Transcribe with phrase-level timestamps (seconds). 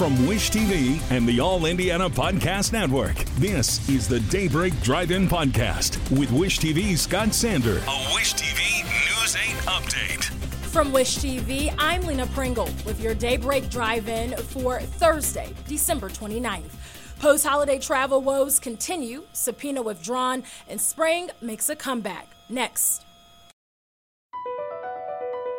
[0.00, 5.28] From Wish TV and the All Indiana Podcast Network, this is the Daybreak Drive In
[5.28, 7.82] Podcast with Wish TV's Scott Sander.
[7.86, 10.24] A Wish TV News 8 update.
[10.70, 17.18] From Wish TV, I'm Lena Pringle with your Daybreak Drive In for Thursday, December 29th.
[17.18, 22.26] Post holiday travel woes continue, subpoena withdrawn, and spring makes a comeback.
[22.48, 23.04] Next.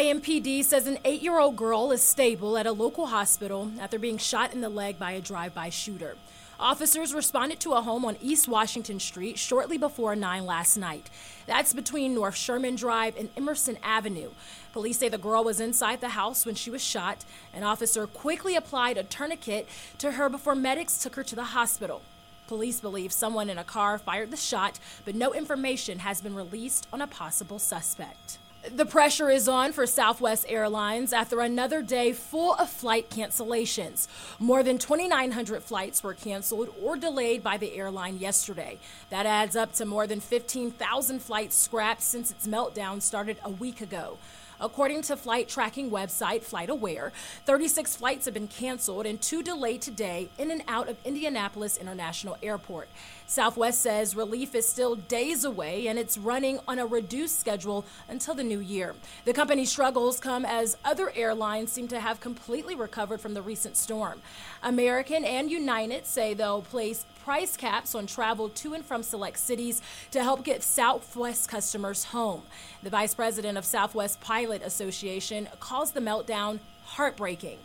[0.00, 4.16] IMPD says an eight year old girl is stable at a local hospital after being
[4.16, 6.16] shot in the leg by a drive by shooter.
[6.58, 11.10] Officers responded to a home on East Washington Street shortly before 9 last night.
[11.46, 14.30] That's between North Sherman Drive and Emerson Avenue.
[14.72, 17.26] Police say the girl was inside the house when she was shot.
[17.52, 22.00] An officer quickly applied a tourniquet to her before medics took her to the hospital.
[22.46, 26.88] Police believe someone in a car fired the shot, but no information has been released
[26.90, 28.38] on a possible suspect.
[28.68, 34.06] The pressure is on for Southwest Airlines after another day full of flight cancellations.
[34.38, 38.78] More than 2,900 flights were canceled or delayed by the airline yesterday.
[39.08, 43.80] That adds up to more than 15,000 flights scrapped since its meltdown started a week
[43.80, 44.18] ago.
[44.60, 47.12] According to flight tracking website FlightAware,
[47.46, 52.36] 36 flights have been canceled and two delayed today in and out of Indianapolis International
[52.42, 52.88] Airport.
[53.30, 58.34] Southwest says relief is still days away and it's running on a reduced schedule until
[58.34, 58.96] the new year.
[59.24, 63.76] The company's struggles come as other airlines seem to have completely recovered from the recent
[63.76, 64.20] storm.
[64.64, 69.80] American and United say they'll place price caps on travel to and from select cities
[70.10, 72.42] to help get Southwest customers home.
[72.82, 77.58] The vice president of Southwest Pilot Association calls the meltdown heartbreaking.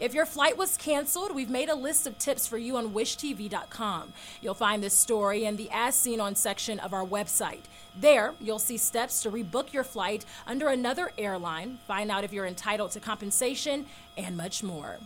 [0.00, 4.12] If your flight was canceled, we've made a list of tips for you on wishtv.com.
[4.40, 7.62] You'll find this story in the As Seen On section of our website.
[7.98, 12.46] There, you'll see steps to rebook your flight under another airline, find out if you're
[12.46, 13.86] entitled to compensation,
[14.16, 14.98] and much more.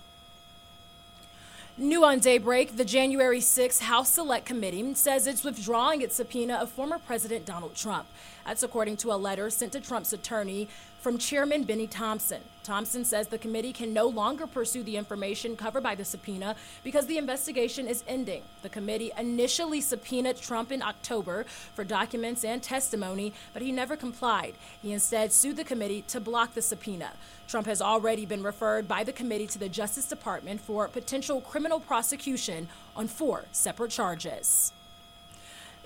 [1.78, 6.70] New on Daybreak, the January 6th House Select Committee says it's withdrawing its subpoena of
[6.70, 8.06] former President Donald Trump.
[8.46, 10.68] That's according to a letter sent to Trump's attorney
[11.00, 12.40] from Chairman Bennie Thompson.
[12.62, 17.06] Thompson says the committee can no longer pursue the information covered by the subpoena because
[17.06, 18.42] the investigation is ending.
[18.62, 24.54] The committee initially subpoenaed Trump in October for documents and testimony, but he never complied.
[24.80, 27.14] He instead sued the committee to block the subpoena.
[27.48, 31.80] Trump has already been referred by the committee to the Justice Department for potential criminal
[31.80, 34.72] prosecution on four separate charges.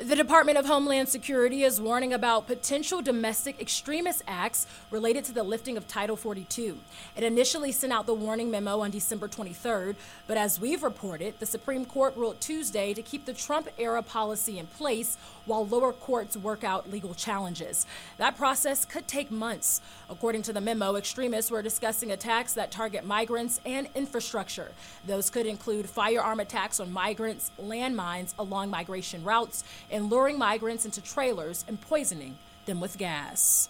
[0.03, 5.43] The Department of Homeland Security is warning about potential domestic extremist acts related to the
[5.43, 6.79] lifting of Title 42.
[7.19, 9.97] It initially sent out the warning memo on December 23rd,
[10.27, 14.59] but as we've reported, the Supreme Court ruled Tuesday to keep the Trump era policy
[14.59, 17.85] in place while lower courts work out legal challenges.
[18.17, 19.83] That process could take months.
[20.09, 24.73] According to the memo, extremists were discussing attacks that target migrants and infrastructure.
[25.07, 31.03] Those could include firearm attacks on migrants, landmines along migration routes, and luring migrants into
[31.03, 33.69] trailers and poisoning them with gas.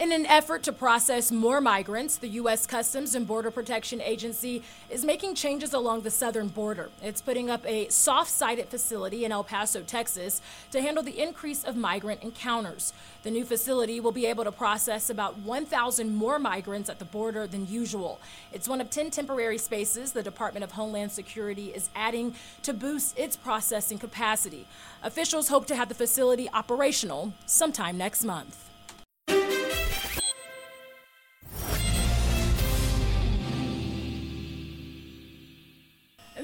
[0.00, 2.66] In an effort to process more migrants, the U.S.
[2.66, 6.88] Customs and Border Protection Agency is making changes along the southern border.
[7.02, 10.40] It's putting up a soft sided facility in El Paso, Texas,
[10.72, 12.94] to handle the increase of migrant encounters.
[13.24, 17.46] The new facility will be able to process about 1,000 more migrants at the border
[17.46, 18.22] than usual.
[18.54, 23.18] It's one of 10 temporary spaces the Department of Homeland Security is adding to boost
[23.18, 24.66] its processing capacity.
[25.02, 28.69] Officials hope to have the facility operational sometime next month.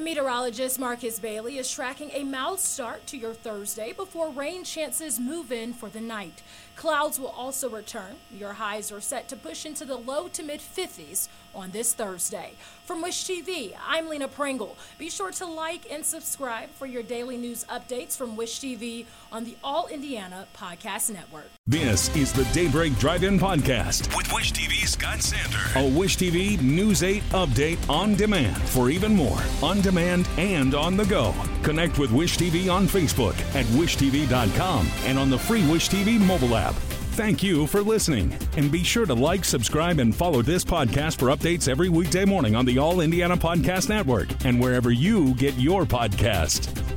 [0.07, 5.51] Meteorologist Marcus Bailey is tracking a mild start to your Thursday before rain chances move
[5.51, 6.45] in for the night.
[6.77, 8.15] Clouds will also return.
[8.31, 11.27] Your highs are set to push into the low to mid 50s
[11.57, 12.53] on this Thursday.
[12.85, 14.77] From Wish TV, I'm Lena Pringle.
[14.99, 19.45] Be sure to like and subscribe for your daily news updates from Wish TV on
[19.45, 21.49] the All Indiana Podcast Network.
[21.67, 25.59] This is the Daybreak Drive In Podcast with Wish TV's Scott Sander.
[25.75, 30.97] A Wish TV News 8 update on demand for even more on demand and on
[30.97, 31.35] the go.
[31.65, 36.55] Connect with Wish TV on Facebook at wishtv.com and on the free Wish TV mobile
[36.57, 36.75] app.
[37.17, 38.37] Thank you for listening.
[38.59, 42.55] And be sure to like, subscribe, and follow this podcast for updates every weekday morning
[42.55, 46.96] on the All Indiana Podcast Network and wherever you get your podcast.